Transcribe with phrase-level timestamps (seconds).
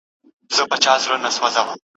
[0.55, 1.77] !کابل مه ورانوئ